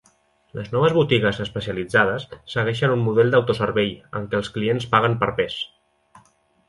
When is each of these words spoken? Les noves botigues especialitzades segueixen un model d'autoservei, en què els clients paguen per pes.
Les 0.59 0.69
noves 0.75 0.93
botigues 0.95 1.41
especialitzades 1.43 2.25
segueixen 2.53 2.95
un 2.95 3.03
model 3.09 3.31
d'autoservei, 3.35 3.93
en 4.21 4.27
què 4.33 4.41
els 4.41 4.51
clients 4.57 4.89
paguen 4.95 5.19
per 5.25 5.31
pes. 5.43 5.61